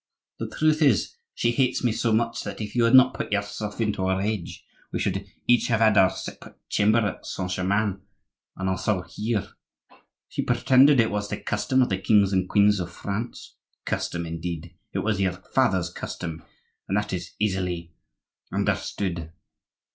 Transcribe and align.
The 0.39 0.49
truth 0.49 0.81
is, 0.81 1.13
she 1.35 1.51
hates 1.51 1.83
me 1.83 1.91
so 1.91 2.11
much 2.11 2.41
that 2.43 2.59
if 2.59 2.75
you 2.75 2.85
had 2.85 2.95
not 2.95 3.13
put 3.13 3.31
yourself 3.31 3.79
into 3.79 4.09
a 4.09 4.17
rage, 4.17 4.65
we 4.91 4.97
should 4.97 5.27
each 5.47 5.67
have 5.67 5.79
had 5.79 5.95
our 5.95 6.09
separate 6.09 6.57
chamber 6.69 6.97
at 6.97 7.23
Saint 7.23 7.51
Germain, 7.51 8.01
and 8.57 8.67
also 8.67 9.03
here. 9.03 9.49
She 10.27 10.41
pretended 10.41 10.99
it 10.99 11.11
was 11.11 11.29
the 11.29 11.37
custom 11.37 11.83
of 11.83 11.89
the 11.89 11.99
kings 11.99 12.33
and 12.33 12.49
queens 12.49 12.79
of 12.79 12.91
France. 12.91 13.57
Custom, 13.85 14.25
indeed! 14.25 14.73
it 14.91 15.03
was 15.03 15.21
your 15.21 15.33
father's 15.33 15.91
custom, 15.93 16.41
and 16.87 16.97
that 16.97 17.13
is 17.13 17.35
easily 17.39 17.93
understood. 18.51 19.31